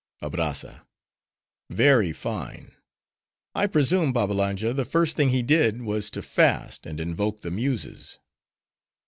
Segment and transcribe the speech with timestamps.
[0.23, 2.71] ABRAZZA—Very fine.
[3.53, 8.17] I presume, Babbalanja, the first thing he did, was to fast, and invoke the muses.